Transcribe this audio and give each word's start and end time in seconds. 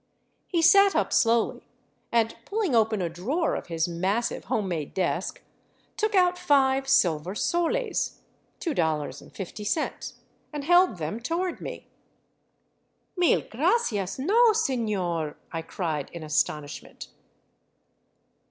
I 0.47 0.49
'■ 0.49 0.49
He 0.49 0.61
sat 0.63 0.95
up 0.95 1.13
slowly 1.13 1.61
and, 2.11 2.35
pulling 2.43 2.73
open 2.73 3.03
a 3.03 3.07
drawer 3.07 3.53
of 3.53 3.67
his 3.67 3.87
massive 3.87 4.45
home 4.45 4.67
made 4.67 4.95
desk, 4.95 5.43
took 5.95 6.15
out 6.15 6.39
five 6.39 6.89
silver 6.89 7.35
soles 7.35 8.17
($2.50), 8.59 10.13
and 10.51 10.63
held 10.63 10.97
them 10.97 11.19
toward 11.19 11.61
me." 11.61 11.85
Mil 13.15 13.43
gracias, 13.47 14.17
no, 14.17 14.53
seiior," 14.53 15.35
I 15.51 15.61
cried 15.61 16.09
in 16.09 16.23
astonishment. 16.23 17.09